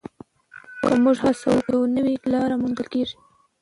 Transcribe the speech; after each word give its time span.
که 0.85 0.93
موږ 1.03 1.17
هڅه 1.25 1.47
وکړو، 1.51 1.77
یوه 1.81 1.93
نوې 1.95 2.15
لاره 2.33 2.55
موندل 2.61 2.87
کېږي. 2.93 3.15